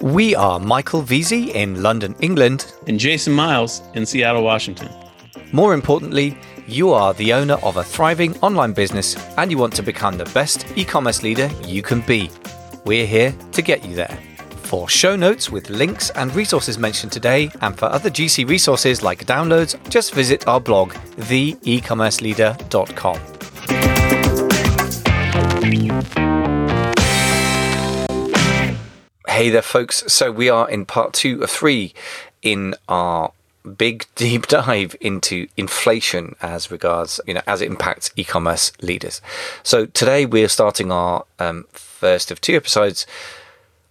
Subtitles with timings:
[0.00, 2.72] We are Michael Veazey in London, England.
[2.88, 4.88] And Jason Miles in Seattle, Washington.
[5.52, 6.36] More importantly,
[6.66, 10.24] you are the owner of a thriving online business and you want to become the
[10.26, 12.30] best e commerce leader you can be.
[12.84, 14.18] We're here to get you there.
[14.70, 19.26] For show notes with links and resources mentioned today, and for other GC resources like
[19.26, 23.29] downloads, just visit our blog, theecommerceleader.com.
[29.40, 30.04] Hey there, folks.
[30.12, 31.94] So, we are in part two of three
[32.42, 33.32] in our
[33.78, 39.22] big deep dive into inflation as regards, you know, as it impacts e commerce leaders.
[39.62, 43.06] So, today we're starting our um, first of two episodes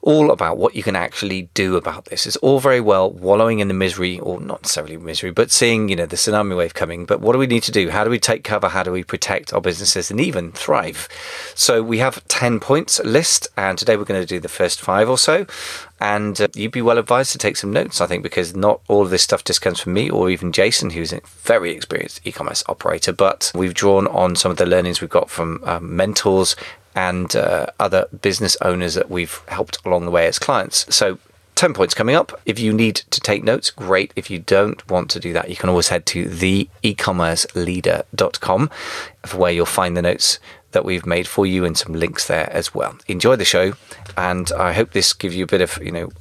[0.02, 2.26] all about what you can actually do about this.
[2.26, 5.96] It's all very well wallowing in the misery, or not necessarily misery, but seeing, you
[5.96, 7.06] know, the tsunami wave coming.
[7.06, 7.90] But what do we need to do?
[7.90, 8.70] How do we take cover?
[8.70, 11.10] How do we protect our businesses and even thrive?
[11.54, 15.10] So we have 10 points list, and today we're going to do the first five
[15.10, 15.46] or so.
[16.02, 19.02] And uh, you'd be well advised to take some notes, I think, because not all
[19.02, 22.32] of this stuff just comes from me or even Jason, who's a very experienced e
[22.32, 23.12] commerce operator.
[23.12, 26.56] But we've drawn on some of the learnings we've got from um, mentors
[26.96, 30.94] and uh, other business owners that we've helped along the way as clients.
[30.94, 31.20] So
[31.56, 32.40] 10 points coming up.
[32.46, 34.14] If you need to take notes, great.
[34.16, 38.70] If you don't want to do that, you can always head to theecommerceleader.com
[39.36, 40.40] where you'll find the notes
[40.72, 42.98] that we've made for you and some links there as well.
[43.08, 43.74] Enjoy the show
[44.16, 46.12] and I hope this gives you a bit of, you know,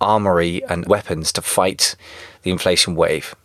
[0.00, 1.94] armory and weapons to fight
[2.42, 3.36] the inflation wave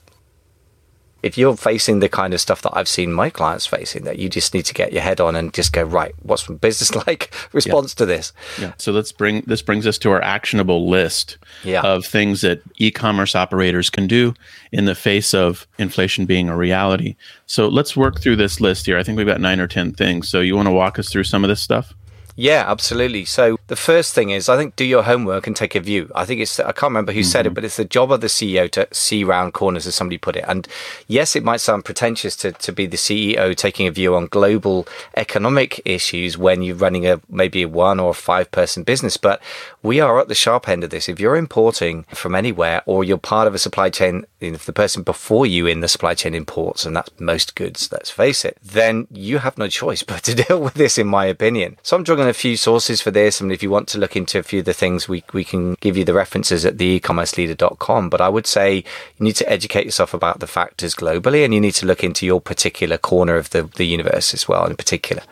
[1.21, 4.29] if you're facing the kind of stuff that I've seen my clients facing, that you
[4.29, 6.13] just need to get your head on and just go right.
[6.21, 7.97] What's from business like response yeah.
[7.97, 8.33] to this?
[8.59, 8.73] Yeah.
[8.77, 11.81] So let's bring this brings us to our actionable list yeah.
[11.81, 14.33] of things that e-commerce operators can do
[14.71, 17.15] in the face of inflation being a reality.
[17.45, 18.97] So let's work through this list here.
[18.97, 20.29] I think we've got nine or ten things.
[20.29, 21.93] So you want to walk us through some of this stuff?
[22.39, 23.25] Yeah, absolutely.
[23.25, 26.09] So the first thing is, I think, do your homework and take a view.
[26.15, 27.27] I think it's, I can't remember who mm-hmm.
[27.27, 27.55] said it, mm-hmm.
[27.55, 30.45] but it's the job of the CEO to see round corners, as somebody put it.
[30.47, 30.65] And
[31.09, 34.87] yes, it might sound pretentious to, to be the CEO taking a view on global
[35.17, 39.41] economic issues when you're running a maybe a one or five person business, but
[39.83, 41.09] we are at the sharp end of this.
[41.09, 45.03] If you're importing from anywhere or you're part of a supply chain, if the person
[45.03, 49.07] before you in the supply chain imports, and that's most goods, let's face it, then
[49.11, 51.77] you have no choice but to deal with this, in my opinion.
[51.83, 53.41] So I'm drawing a few sources for this.
[53.41, 55.75] and if you want to look into a few of the things, we, we can
[55.75, 58.09] give you the references at the ecommerceleader.com.
[58.09, 58.83] But I would say you
[59.19, 62.41] need to educate yourself about the factors globally and you need to look into your
[62.41, 65.23] particular corner of the, the universe as well, in particular.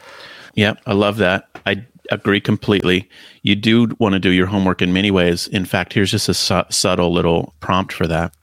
[0.54, 1.48] Yeah, I love that.
[1.66, 3.10] I agree completely.
[3.44, 5.48] You do want to do your homework in many ways.
[5.48, 8.34] In fact, here's just a su- subtle little prompt for that.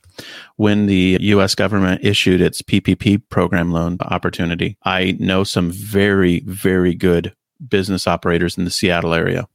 [0.56, 6.94] When the US government issued its PPP program loan opportunity, I know some very, very
[6.94, 7.34] good
[7.68, 9.48] business operators in the Seattle area,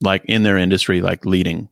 [0.00, 1.68] like in their industry, like leading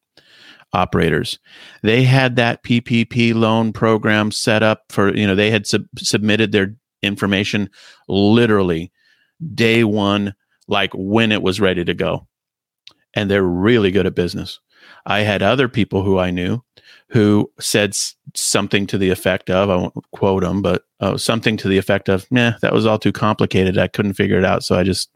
[0.72, 1.38] operators.
[1.82, 6.52] They had that PPP loan program set up for, you know, they had sub- submitted
[6.52, 7.70] their information
[8.08, 8.92] literally
[9.54, 10.34] day one,
[10.66, 12.26] like when it was ready to go.
[13.14, 14.60] And they're really good at business.
[15.06, 16.62] I had other people who I knew
[17.10, 17.96] who said
[18.34, 22.08] something to the effect of, I won't quote him, but uh, something to the effect
[22.08, 23.78] of, "Yeah, that was all too complicated.
[23.78, 24.62] I couldn't figure it out.
[24.62, 25.10] So I just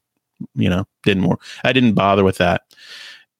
[0.54, 1.38] you know, didn't more.
[1.64, 2.62] I didn't bother with that,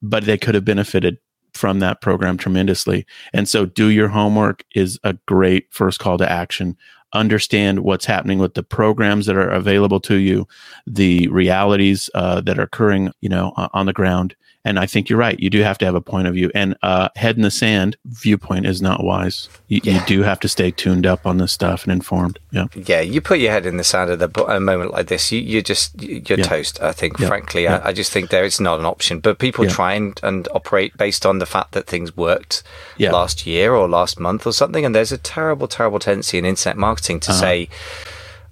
[0.01, 1.19] but they could have benefited
[1.55, 3.07] from that program tremendously.
[3.33, 6.77] And so, do your homework is a great first call to action.
[7.15, 10.49] Understand what's happening with the programs that are available to you,
[10.87, 14.35] the realities uh, that are occurring, you know, on the ground,
[14.65, 15.39] and I think you're right.
[15.41, 16.51] You do have to have a point of view.
[16.55, 19.49] And uh, head in the sand viewpoint is not wise.
[19.67, 19.95] You, yeah.
[19.95, 22.39] you, do have to stay tuned up on this stuff and informed.
[22.53, 22.67] Yeah.
[22.75, 23.01] Yeah.
[23.01, 25.63] You put your head in the sand at a, a moment like this, you, you're
[25.63, 26.45] just, you're yeah.
[26.45, 26.81] toast.
[26.81, 27.27] I think, yeah.
[27.27, 29.19] frankly, I, I, just think there it's not an option.
[29.19, 32.63] But people try and, and operate based on the fact that things worked
[32.99, 34.85] last year or last month or something.
[34.85, 37.41] And there's a terrible, terrible tendency in internet marketing to uh-huh.
[37.41, 37.69] say,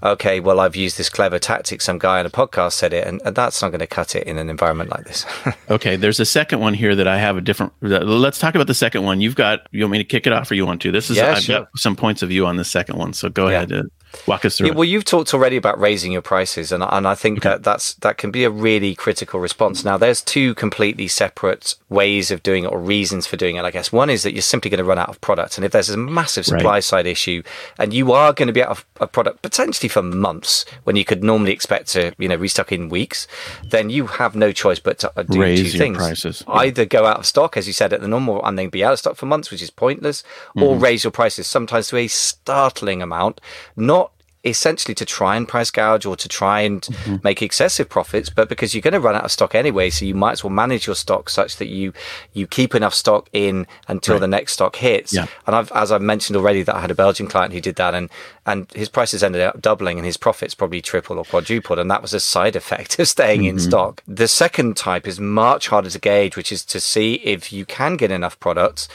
[0.02, 1.80] okay, well, I've used this clever tactic.
[1.80, 4.26] Some guy on a podcast said it, and, and that's not going to cut it
[4.26, 5.26] in an environment like this.
[5.70, 7.72] okay, there's a second one here that I have a different.
[7.80, 9.20] Let's talk about the second one.
[9.20, 9.66] You've got.
[9.70, 10.92] You want me to kick it off, or you want to?
[10.92, 11.16] This is.
[11.16, 11.60] Yeah, I've sure.
[11.60, 13.62] got some points of view on the second one, so go yeah.
[13.62, 13.90] ahead.
[14.26, 14.68] Walk us through.
[14.68, 17.50] Yeah, well, you've talked already about raising your prices, and and I think okay.
[17.50, 19.84] that that's that can be a really critical response.
[19.84, 23.64] Now, there's two completely separate ways of doing it or reasons for doing it.
[23.64, 25.72] I guess one is that you're simply going to run out of product, and if
[25.72, 26.84] there's a massive supply right.
[26.84, 27.42] side issue,
[27.78, 31.04] and you are going to be out of a product potentially for months when you
[31.04, 33.28] could normally expect to you know restock in weeks,
[33.64, 36.44] then you have no choice but to uh, do Raise two things: prices.
[36.48, 38.94] either go out of stock, as you said at the normal, and then be out
[38.94, 40.62] of stock for months, which is pointless, mm-hmm.
[40.62, 43.40] or raise your prices sometimes to a startling amount,
[43.76, 43.99] not
[44.44, 47.16] essentially to try and price gouge or to try and mm-hmm.
[47.22, 50.14] make excessive profits, but because you're going to run out of stock anyway, so you
[50.14, 51.92] might as well manage your stock such that you
[52.32, 54.20] you keep enough stock in until right.
[54.20, 55.12] the next stock hits.
[55.12, 55.26] Yeah.
[55.46, 57.94] And I've, as I mentioned already, that I had a Belgian client who did that,
[57.94, 58.08] and
[58.46, 62.02] and his prices ended up doubling, and his profits probably tripled or quadrupled, and that
[62.02, 63.58] was a side effect of staying mm-hmm.
[63.58, 64.02] in stock.
[64.06, 67.96] The second type is much harder to gauge, which is to see if you can
[67.96, 68.88] get enough products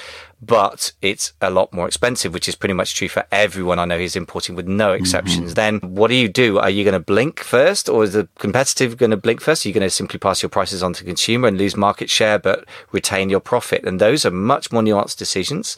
[0.45, 3.97] but it's a lot more expensive, which is pretty much true for everyone I know
[3.97, 5.01] who's importing with no mm-hmm.
[5.01, 5.53] exceptions.
[5.53, 5.79] Mm-hmm.
[5.79, 6.59] Then what do you do?
[6.59, 9.65] Are you going to blink first or is the competitive going to blink first?
[9.65, 12.09] Are you going to simply pass your prices on to the consumer and lose market
[12.09, 13.83] share, but retain your profit?
[13.85, 15.77] And those are much more nuanced decisions.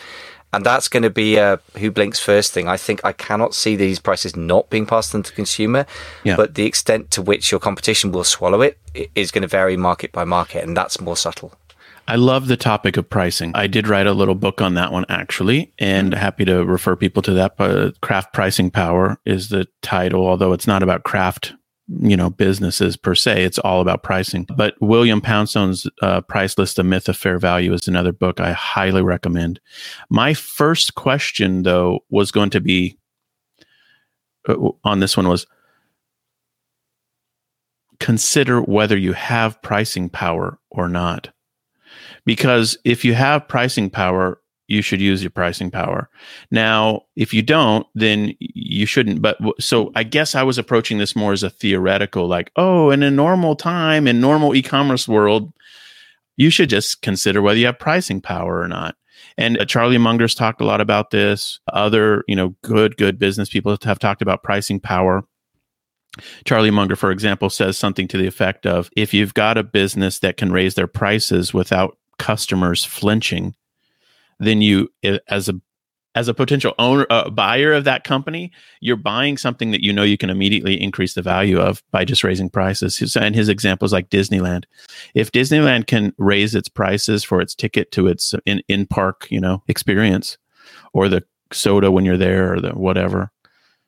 [0.53, 2.67] And that's going to be a who blinks first thing.
[2.67, 5.85] I think I cannot see these prices not being passed on to the consumer,
[6.23, 6.37] yeah.
[6.37, 8.79] but the extent to which your competition will swallow it
[9.13, 11.53] is going to vary market by market, and that's more subtle.
[12.07, 13.51] I love the topic of pricing.
[13.53, 17.21] I did write a little book on that one actually, and happy to refer people
[17.23, 17.57] to that.
[17.57, 21.53] But craft pricing power is the title, although it's not about craft,
[21.87, 23.43] you know, businesses per se.
[23.43, 24.45] It's all about pricing.
[24.55, 29.01] But William Poundstone's uh, Priceless: A Myth of Fair Value is another book I highly
[29.01, 29.59] recommend.
[30.09, 32.97] My first question, though, was going to be
[34.47, 34.55] uh,
[34.85, 35.45] on this one was
[37.99, 41.29] consider whether you have pricing power or not
[42.27, 46.09] because if you have pricing power, you should use your pricing power.
[46.51, 49.21] Now, if you don't, then you shouldn't.
[49.21, 53.01] But so I guess I was approaching this more as a theoretical, like, oh, in
[53.01, 55.53] a normal time, in normal e-commerce world,
[56.35, 58.95] you should just consider whether you have pricing power or not.
[59.37, 61.61] And uh, Charlie Munger's talked a lot about this.
[61.71, 65.23] Other, you know, good, good business people have talked about pricing power.
[66.43, 70.19] Charlie Munger, for example, says something to the effect of if you've got a business
[70.19, 73.55] that can raise their prices without customers flinching,
[74.39, 74.89] then you,
[75.27, 75.59] as a
[76.17, 80.01] as a potential owner, uh, buyer of that company, you're buying something that you know
[80.01, 83.15] you can immediately increase the value of by just raising prices.
[83.15, 84.63] And his example is like Disneyland.
[85.13, 89.39] If Disneyland can raise its prices for its ticket to its in in park, you
[89.39, 90.39] know, experience,
[90.91, 91.23] or the
[91.53, 93.31] soda when you're there, or the whatever,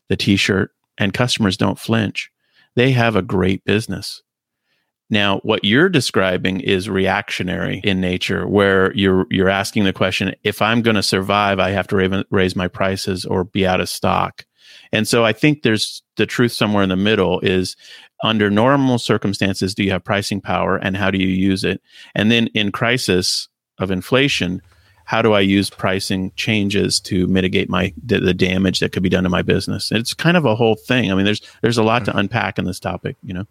[0.07, 2.31] the T-shirt, and customers don't flinch,
[2.75, 4.21] they have a great business.
[5.09, 10.61] Now, what you're describing is reactionary in nature, where you're you're asking the question: if
[10.61, 14.45] I'm going to survive, I have to raise my prices or be out of stock.
[14.91, 17.75] And so, I think there's the truth somewhere in the middle: is
[18.23, 21.81] under normal circumstances, do you have pricing power, and how do you use it?
[22.13, 23.47] And then, in crisis
[23.79, 24.61] of inflation,
[25.05, 29.09] how do I use pricing changes to mitigate my the, the damage that could be
[29.09, 29.91] done to my business?
[29.91, 31.11] It's kind of a whole thing.
[31.11, 32.19] I mean, there's there's a lot to hmm.
[32.19, 33.45] unpack in this topic, you know.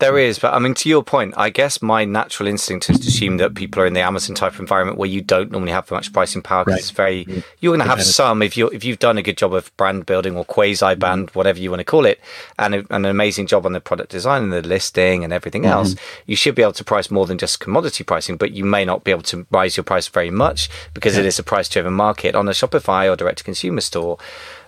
[0.00, 3.06] There is, but I mean, to your point, I guess my natural instinct is to
[3.06, 6.12] assume that people are in the Amazon type environment where you don't normally have much
[6.12, 6.80] pricing power because right.
[6.80, 7.24] it's very.
[7.24, 7.40] Mm-hmm.
[7.60, 10.04] You're going to have some if you if you've done a good job of brand
[10.04, 11.38] building or quasi brand, mm-hmm.
[11.38, 12.20] whatever you want to call it,
[12.58, 15.72] and, a, an amazing job on the product design and the listing and everything mm-hmm.
[15.72, 15.94] else.
[16.26, 19.04] You should be able to price more than just commodity pricing, but you may not
[19.04, 21.20] be able to rise your price very much because yeah.
[21.20, 24.18] it is a price-driven market on a Shopify or direct-to-consumer store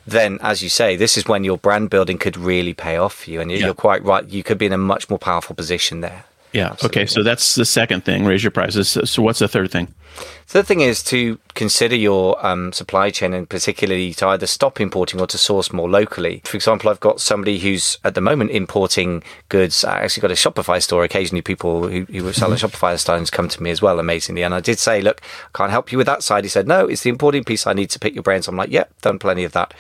[0.06, 3.30] then as you say, this is when your brand building could really pay off for
[3.30, 3.40] you.
[3.40, 4.26] And you're quite right.
[4.26, 6.24] You could be in a much more powerful position there.
[6.52, 6.72] Yeah.
[6.72, 7.02] Absolutely.
[7.02, 7.06] Okay.
[7.06, 8.88] So that's the second thing, raise your prices.
[8.88, 9.94] So what's the third thing?
[10.48, 15.20] The thing is to consider your um, supply chain and particularly to either stop importing
[15.20, 16.40] or to source more locally.
[16.44, 19.84] For example, I've got somebody who's at the moment importing goods.
[19.84, 21.02] I actually got a Shopify store.
[21.02, 22.96] Occasionally, people who, who sell Shopify
[23.26, 24.42] to come to me as well, amazingly.
[24.42, 25.20] And I did say, look,
[25.52, 26.44] I can't help you with that side.
[26.44, 28.46] He said, no, it's the importing piece I need to pick your brains.
[28.46, 29.74] I'm like, yep, yeah, done plenty of that.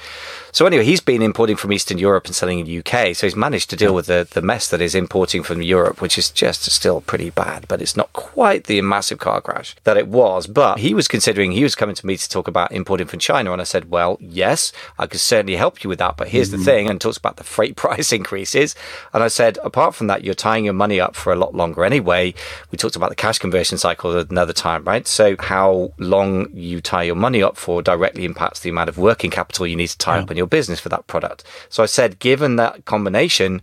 [0.50, 3.14] So anyway, he's been importing from Eastern Europe and selling in the UK.
[3.14, 6.18] So he's managed to deal with the, the mess that is importing from Europe, which
[6.18, 10.08] is just still pretty bad, but it's not quite the massive car crash that it
[10.08, 10.46] was.
[10.46, 13.52] But he was considering, he was coming to me to talk about importing from China.
[13.52, 16.16] And I said, well, yes, I could certainly help you with that.
[16.16, 16.58] But here's mm-hmm.
[16.58, 18.74] the thing, and talks about the freight price increases.
[19.12, 21.84] And I said, apart from that, you're tying your money up for a lot longer
[21.84, 22.34] anyway.
[22.70, 25.06] We talked about the cash conversion cycle another time, right?
[25.06, 29.30] So how long you tie your money up for directly impacts the amount of working
[29.30, 30.22] capital you need to tie yeah.
[30.22, 31.44] up in your business for that product.
[31.68, 33.62] So I said, given that combination,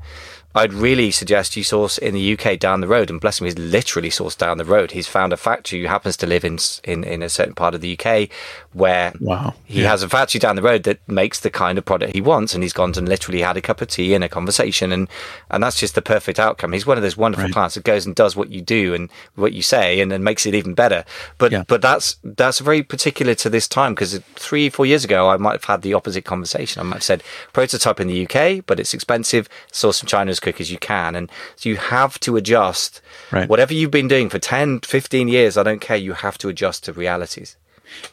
[0.55, 3.09] I'd really suggest you source in the UK down the road.
[3.09, 4.91] And bless him, he's literally sourced down the road.
[4.91, 7.81] He's found a factory who happens to live in in, in a certain part of
[7.81, 8.29] the UK
[8.73, 9.53] where wow.
[9.65, 9.89] he yeah.
[9.89, 12.53] has a factory down the road that makes the kind of product he wants.
[12.53, 14.91] And he's gone and literally had a cup of tea and a conversation.
[14.91, 15.07] And,
[15.49, 16.73] and that's just the perfect outcome.
[16.73, 17.53] He's one of those wonderful right.
[17.53, 20.45] clients that goes and does what you do and what you say and then makes
[20.45, 21.05] it even better.
[21.37, 21.63] But, yeah.
[21.67, 25.53] but that's, that's very particular to this time because three, four years ago, I might
[25.53, 26.79] have had the opposite conversation.
[26.79, 29.49] I might have said prototype in the UK, but it's expensive.
[29.71, 31.15] Source from China quick as you can.
[31.15, 33.01] And so you have to adjust.
[33.31, 33.49] Right.
[33.49, 35.97] Whatever you've been doing for 10, 15 years, I don't care.
[35.97, 37.57] You have to adjust to realities.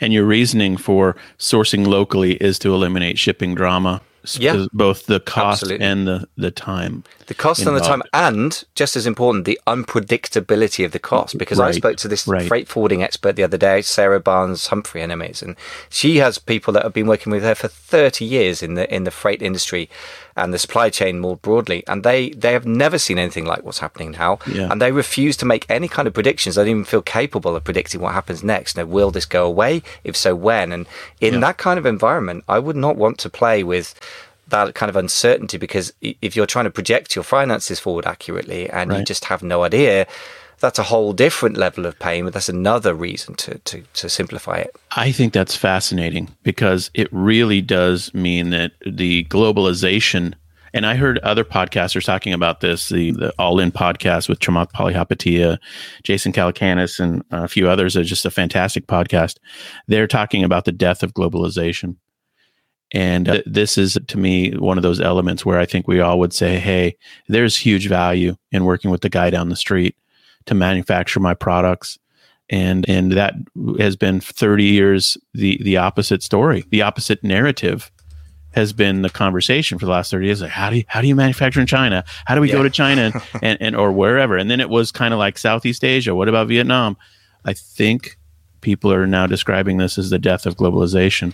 [0.01, 4.01] And your reasoning for sourcing locally is to eliminate shipping drama
[4.39, 4.55] Yeah.
[4.55, 5.87] Uh, both the cost Absolutely.
[5.87, 7.05] and the the time.
[7.27, 11.39] The cost and the time, and just as important, the unpredictability of the cost.
[11.39, 12.47] Because I spoke to this right.
[12.47, 15.57] freight forwarding expert the other day, Sarah Barnes Humphrey, and and
[15.89, 19.05] she has people that have been working with her for thirty years in the in
[19.05, 19.89] the freight industry
[20.37, 23.79] and the supply chain more broadly, and they they have never seen anything like what's
[23.81, 24.69] happening now, Yeah.
[24.71, 26.55] and they refuse to make any kind of predictions.
[26.55, 28.77] They don't even feel capable of predicting what happens next.
[28.77, 29.83] Now, will this go away?
[30.05, 30.73] If so, when?
[30.73, 30.87] And
[31.21, 31.41] in Yeah.
[31.41, 33.95] that kind of environment, I would not want to play with
[34.49, 38.93] that kind of uncertainty because if you're trying to project your finances forward accurately and
[38.93, 40.07] you just have no idea,
[40.61, 42.25] that's a whole different level of pain.
[42.25, 44.77] But that's another reason to, to, to simplify it.
[44.93, 50.35] I think that's fascinating because it really does mean that the globalization.
[50.73, 54.71] And I heard other podcasters talking about this, the, the All In podcast with Chamath
[54.71, 55.59] Palihapitiya,
[56.05, 57.97] Jason Calacanis, and a few others.
[57.97, 59.39] It's just a fantastic podcast.
[59.89, 61.97] They're talking about the death of globalization.
[62.93, 66.19] And uh, this is, to me, one of those elements where I think we all
[66.19, 66.97] would say, hey,
[67.29, 69.97] there's huge value in working with the guy down the street
[70.47, 71.99] to manufacture my products.
[72.49, 73.35] And and that
[73.79, 77.93] has been 30 years the the opposite story the opposite narrative
[78.53, 81.07] has been the conversation for the last 30 years like how do you how do
[81.07, 82.05] you manufacture in china?
[82.27, 84.37] How do we go to china and, and or wherever?
[84.37, 86.13] And then it was kind of like southeast asia.
[86.13, 86.97] What about vietnam?
[87.45, 88.19] I think
[88.61, 91.33] people are now describing this as the death of globalization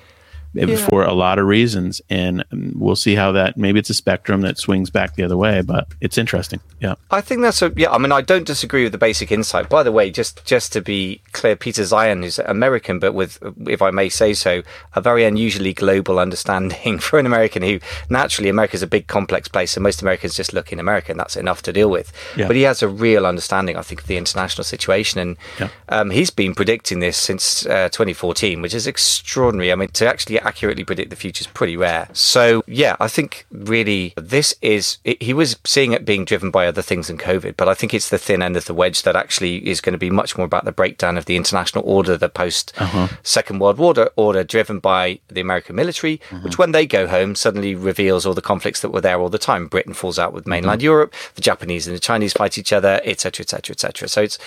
[0.59, 3.95] eh, for a lot of reasons and um, we'll see how that maybe it's a
[3.95, 7.73] spectrum that swings back the other way but it's interesting yeah I think that's a
[7.77, 7.91] yeah.
[7.91, 9.69] I mean, I don't disagree with the basic insight.
[9.69, 13.81] By the way, just just to be clear, Peter Zeihan, is American, but with, if
[13.81, 14.63] I may say so,
[14.95, 17.79] a very unusually global understanding for an American who
[18.11, 21.21] naturally America is a big complex place, and most Americans just look in America, and
[21.21, 22.13] that's enough to deal with.
[22.37, 22.47] Yeah.
[22.47, 25.69] But he has a real understanding, I think, of the international situation, and Yeah.
[25.89, 29.73] um, he's been predicting this since uh, 2014, which is extraordinary.
[29.73, 32.09] I mean, to actually accurately predict the future is pretty rare.
[32.13, 36.67] So yeah, I think really this is it, he was seeing it being driven by
[36.67, 39.17] other things than COVID, but I think it's the thin end of the wedge that
[39.17, 42.29] actually is going to be much more about the breakdown of the international order, the
[42.29, 43.09] post uh-huh.
[43.23, 46.41] Second World War order, driven by the American military, uh-huh.
[46.43, 49.39] which when they go home suddenly reveals all the conflicts that were there all the
[49.39, 49.67] time.
[49.67, 50.51] Britain falls out with mm-hmm.
[50.51, 54.09] mainland Europe, the Japanese and the Chinese fight each other, etc., etc., etc.
[54.09, 54.39] So it's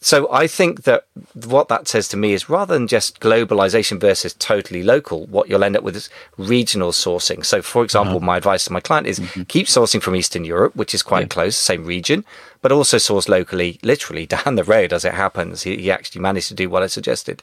[0.00, 1.06] so I think that
[1.44, 5.64] what that says to me is rather than just globalization versus totally local, what you'll
[5.64, 7.44] end up with is regional sourcing.
[7.44, 10.94] So, for example, my advice to my client is keep sourcing from Eastern Europe, which
[10.94, 12.24] is quite close, same region,
[12.62, 15.62] but also source locally, literally down the road as it happens.
[15.62, 17.42] He, he actually managed to do what I suggested,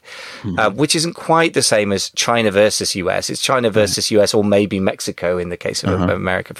[0.58, 3.30] uh, which isn't quite the same as China versus US.
[3.30, 6.54] It's China versus US or maybe Mexico in the case of America.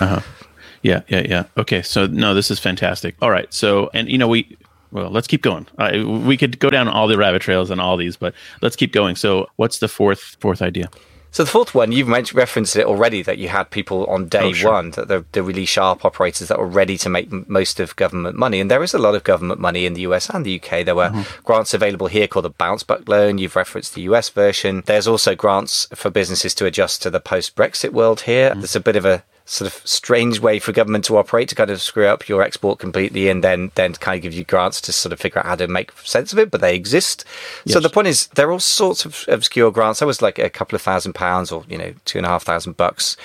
[0.82, 1.44] Yeah, yeah, yeah.
[1.56, 3.14] Okay, so no, this is fantastic.
[3.22, 4.56] All right, so and you know we
[4.92, 5.66] well, let's keep going.
[5.78, 8.92] Uh, we could go down all the rabbit trails and all these, but let's keep
[8.92, 9.16] going.
[9.16, 10.90] So, what's the fourth fourth idea?
[11.32, 14.50] So the fourth one, you've mentioned, referenced it already that you had people on day
[14.50, 14.72] Oh, sure.
[14.72, 17.96] one, that the, the really sharp operators that were ready to make m- most of
[17.96, 18.60] government money.
[18.60, 20.84] And there is a lot of government money in the US and the UK.
[20.84, 21.42] There were Mm-hmm.
[21.44, 23.38] grants available here called the Bounce Back Loan.
[23.38, 24.82] You've referenced the US version.
[24.86, 28.50] There's also grants for businesses to adjust to the post Brexit world here.
[28.50, 28.60] Mm-hmm.
[28.60, 31.70] There's a bit of a sort of strange way for government to operate to kind
[31.70, 34.92] of screw up your export completely and then then kind of give you grants to
[34.92, 37.24] sort of figure out how to make sense of it but they exist.
[37.66, 40.00] So the point is there are all sorts of obscure grants.
[40.00, 42.44] That was like a couple of thousand pounds or you know two and a half
[42.44, 43.16] thousand bucks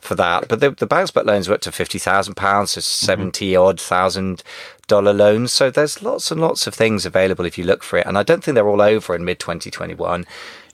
[0.00, 0.48] for that.
[0.48, 3.06] But the, the bounce back loans were up to 50,000 pounds so mm-hmm.
[3.06, 4.42] 70 odd thousand
[4.86, 5.52] dollar loans.
[5.52, 8.06] So there's lots and lots of things available if you look for it.
[8.06, 10.24] And I don't think they're all over in mid 2021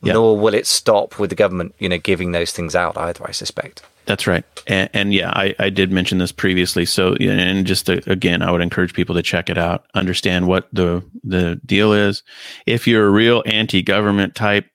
[0.02, 0.14] Yeah.
[0.14, 3.32] nor will it stop with the government you know giving those things out either I
[3.32, 4.44] suspect That's right.
[4.66, 6.84] And, and yeah, I, I did mention this previously.
[6.84, 10.68] So, and just to, again, I would encourage people to check it out, understand what
[10.72, 12.24] the the deal is.
[12.66, 14.66] If you're a real anti-government type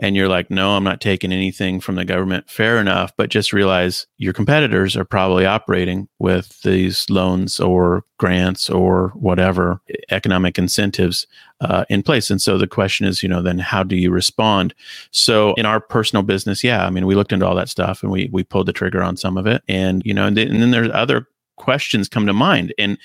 [0.00, 3.12] and you're like, no, I'm not taking anything from the government, fair enough.
[3.16, 9.80] But just realize your competitors are probably operating with these loans or grants or whatever
[10.10, 11.26] economic incentives
[11.60, 12.30] uh, in place.
[12.30, 14.74] And so the question is, you know, then how do you respond?
[15.10, 18.10] So in our personal business, yeah, I mean, we looked into all that stuff and
[18.10, 20.62] we we pulled the trigger on some of it, and you know, and then, and
[20.62, 22.96] then there's other questions come to mind, and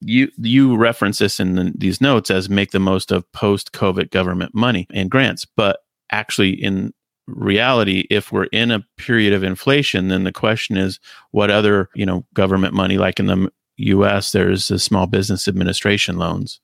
[0.00, 4.10] you you reference this in the, these notes as make the most of post COVID
[4.10, 5.78] government money and grants, but
[6.12, 6.92] actually in
[7.26, 10.98] reality if we're in a period of inflation then the question is
[11.30, 16.16] what other you know government money like in the US there's the small business administration
[16.16, 16.60] loans.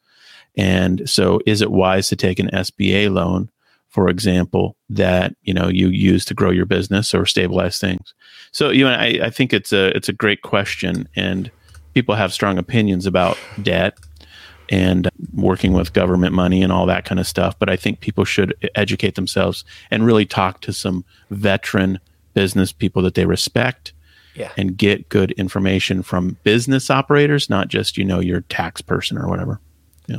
[0.56, 3.50] And so is it wise to take an SBA loan
[3.88, 8.14] for example that you know you use to grow your business or stabilize things?
[8.52, 11.50] So you know I, I think it's a it's a great question and
[11.94, 13.98] people have strong opinions about debt
[14.70, 18.24] and working with government money and all that kind of stuff but i think people
[18.24, 21.98] should educate themselves and really talk to some veteran
[22.34, 23.92] business people that they respect
[24.34, 24.52] Yeah.
[24.56, 29.26] and get good information from business operators, not just, you know, your tax person or
[29.28, 29.58] whatever.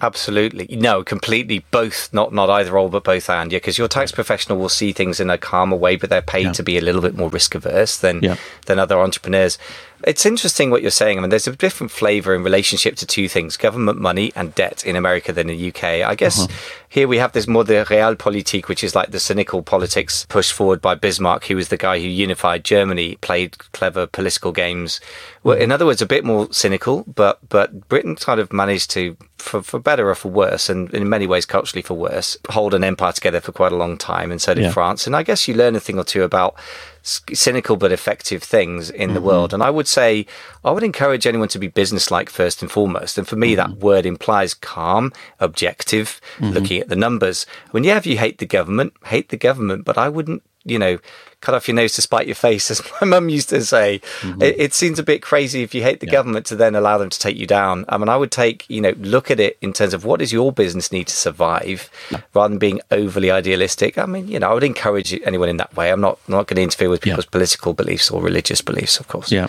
[0.01, 0.67] Absolutely.
[0.75, 1.65] No, completely.
[1.71, 3.51] Both, not not either or, but both and.
[3.51, 6.45] Yeah, because your tax professional will see things in a calmer way, but they're paid
[6.45, 6.51] Yeah.
[6.53, 8.35] to be a little bit more risk averse than Yeah.
[8.67, 9.57] than other entrepreneurs.
[10.05, 11.17] It's interesting what you're saying.
[11.17, 14.85] I mean, there's a different flavour in relationship to two things: government money and debt
[14.85, 15.83] in America than in the UK.
[15.83, 16.53] I guess uh-huh.
[16.87, 20.81] here we have this more the realpolitik, which is like the cynical politics pushed forward
[20.81, 25.01] by Bismarck, who was the guy who unified Germany, played clever political games.
[25.43, 25.63] Well, mm-hmm.
[25.63, 29.61] in other words, a bit more cynical, but but Britain kind of managed to, for,
[29.61, 33.11] for better or for worse, and in many ways culturally for worse, hold an empire
[33.11, 34.71] together for quite a long time, and so did Yeah.
[34.71, 35.07] France.
[35.07, 36.55] And I guess you learn a thing or two about
[37.01, 39.27] cynical but effective things in the mm-hmm.
[39.27, 39.53] world.
[39.53, 40.25] And I would say
[40.63, 43.17] I would encourage anyone to be businesslike first and foremost.
[43.17, 43.79] And for me, that mm-hmm.
[43.79, 46.53] word implies calm, objective, mm-hmm.
[46.53, 47.45] looking at the numbers.
[47.71, 50.99] When yeah, if you hate the government, hate the government, but I wouldn't, you know,
[51.41, 54.01] cut off your nose to spite your face, as my mum used to say.
[54.21, 54.41] Mm-hmm.
[54.41, 57.09] It, it seems a bit crazy if you hate the government to then allow them
[57.09, 57.85] to take you down.
[57.87, 60.33] I mean, I would take, you know, look at it in terms of what does
[60.33, 61.89] your business need to survive
[62.33, 63.97] rather than being overly idealistic.
[63.97, 65.91] I mean, you know, I would encourage anyone in that way.
[65.91, 67.13] I'm not, not going to interfere with Yeah.
[67.13, 69.31] people's political beliefs or religious beliefs, of course.
[69.31, 69.47] Yeah.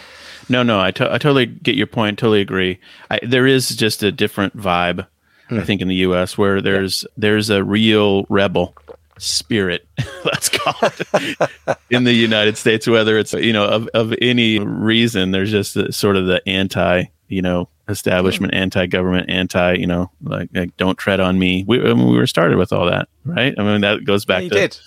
[0.48, 2.18] No, no, I to- I totally get your point.
[2.18, 2.80] Totally agree.
[3.10, 5.06] I, there is just a different vibe,
[5.48, 5.60] I hmm.
[5.60, 6.36] think, in the U.S.
[6.36, 8.74] where there's there's a real rebel
[9.20, 9.86] spirit,
[10.24, 12.86] let's call it, in the United States.
[12.86, 17.04] Whether it's you know of of any reason, there's just a, sort of the anti,
[17.28, 21.64] you know, establishment, anti-government, anti, you know, like, like don't tread on me.
[21.66, 23.54] We I mean, we were started with all that, right?
[23.56, 24.78] I mean, that goes back you to did.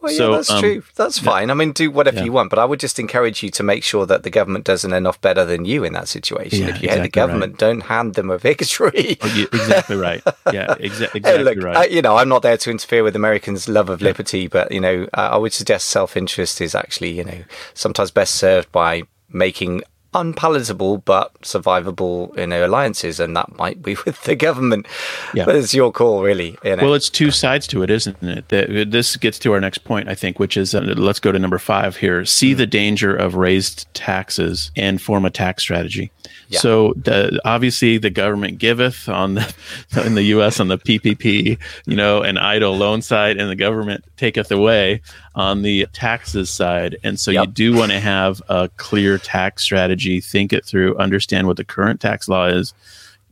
[0.00, 0.82] Well, So, yeah, that's um, true.
[0.94, 1.50] That's fine.
[1.50, 2.24] I mean, do whatever Yeah.
[2.24, 4.92] you want, but I would just encourage you to make sure that the government doesn't
[4.92, 6.60] end off better than you in that situation.
[6.60, 9.18] Yeah, if you hate the exactly government, don't hand them a victory.
[9.20, 10.22] Oh, yeah, exactly right.
[10.52, 11.76] Yeah, exa- exactly Hey, look, right.
[11.76, 14.80] I, you know, I'm not there to interfere with Americans' love of liberty, but you
[14.80, 17.42] know, uh, I would suggest self-interest is actually, you know,
[17.74, 19.82] sometimes best served by making
[20.14, 24.86] unpalatable but survivable, you know, alliances, and that might be with the government.
[25.34, 25.44] Yeah.
[25.44, 26.58] But it's your call, really.
[26.64, 26.84] You know?
[26.84, 28.48] Well, it's two sides to it, isn't it?
[28.90, 31.58] This gets to our next point, I think, which is uh, let's go to number
[31.58, 32.24] five here.
[32.24, 36.10] See the danger of raised taxes and form a tax strategy.
[36.48, 36.60] Yeah.
[36.60, 39.54] So, the, obviously, the government giveth on the
[40.06, 40.60] in the U.S.
[40.60, 45.02] on the PPP, you know, an EIDL loan side, and the government taketh away
[45.34, 46.96] on the taxes side.
[47.04, 50.20] And so, you do want to have a clear tax strategy.
[50.20, 50.96] Think it through.
[50.96, 52.72] Understand what the current tax law is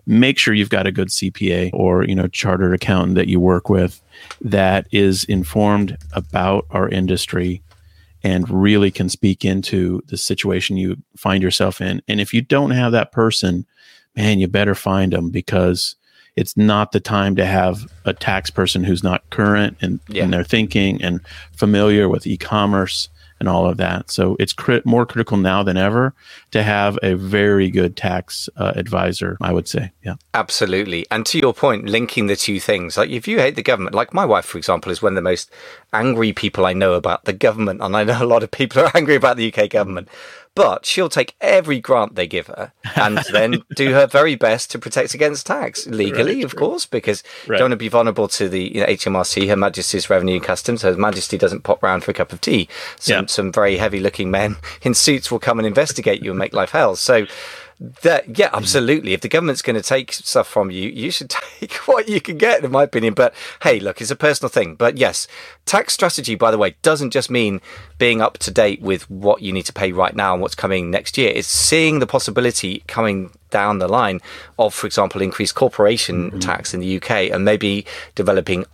[0.06, 3.68] make sure you've got a good CPA or you know chartered accountant that you work
[3.68, 4.00] with
[4.40, 7.60] that is informed about our industry
[8.26, 12.02] and really can speak into the situation you find yourself in.
[12.08, 13.64] And if you don't have that person,
[14.16, 15.94] man, you better find them because
[16.34, 20.24] it's not the time to have a tax person who's not current and Yeah.
[20.24, 21.20] in their thinking and
[21.52, 23.08] familiar with e-commerce
[23.38, 24.10] and all of that.
[24.10, 26.14] So it's crit- more critical now than ever
[26.52, 29.92] to have a very good tax uh, advisor, I would say.
[30.02, 30.14] Yeah.
[30.34, 31.06] Absolutely.
[31.10, 34.14] And to your point, linking the two things, like if you hate the government, like
[34.14, 35.50] my wife, for example, is one of the most
[35.92, 37.80] angry people I know about the government.
[37.82, 40.08] And I know a lot of people are angry about the UK government.
[40.56, 44.78] But she'll take every grant they give her and then do her very best to
[44.80, 46.58] protect against tax legally, Right, of right.
[46.58, 47.58] course, because you Right.
[47.58, 50.82] don't want to be vulnerable to the you know, HMRC, Her Majesty's Revenue and Customs.
[50.82, 52.68] Her Majesty doesn't pop round for a cup of tea.
[52.98, 53.26] Some, Yeah.
[53.26, 56.70] some very heavy looking men in suits will come and investigate you and make life
[56.70, 56.96] hell.
[56.96, 57.26] So,
[57.78, 59.12] that yeah, absolutely.
[59.12, 62.38] If the government's going to take stuff from you, you should take what you can
[62.38, 63.14] get, in my opinion.
[63.14, 64.76] But hey, look, it's a personal thing.
[64.76, 65.28] But yes,
[65.66, 67.60] tax strategy, by the way, doesn't just mean
[67.98, 70.90] being up to date with what you need to pay right now and what's coming
[70.90, 71.32] next year.
[71.34, 74.20] It's seeing the possibility coming down the line
[74.58, 76.38] of, for example, increased corporation mm-hmm.
[76.38, 77.84] tax in the UK and maybe
[78.14, 78.64] developing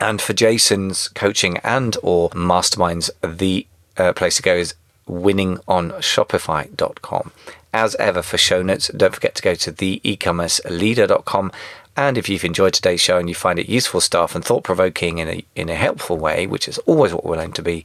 [0.00, 4.74] And for Jason's coaching and or masterminds, the uh, place to go is
[5.08, 7.32] winningonshopify.com.
[7.72, 11.52] As ever, for show notes, don't forget to go to theecommerceleader.com.
[11.96, 15.18] And if you've enjoyed today's show and you find it useful stuff and thought provoking
[15.18, 17.84] in a, in a helpful way, which is always what we're aim to be,